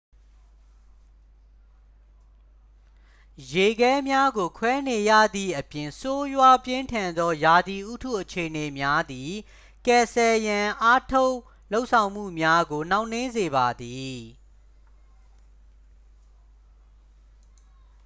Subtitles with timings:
[3.53, 9.31] ရေခဲများကိုခွဲနေရသည့်အပြင် ဆိုးရွားပြင်းထန်သောရာသီဥတုအခြေအနေများသည်
[9.85, 11.35] ကယ်ဆယ်ရန်အားထုတ်
[11.71, 14.17] လုပ်ဆောင်မှုများကို နှောင့်နှေးစေပါသည်